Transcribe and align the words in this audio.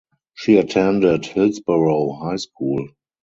She 0.33 0.57
attended 0.57 1.27
Hillsborough 1.27 2.13
High 2.13 2.37
School. 2.37 2.87